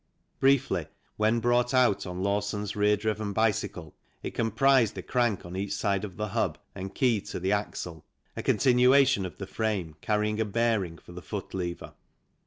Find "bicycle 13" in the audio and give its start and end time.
9.45-9.93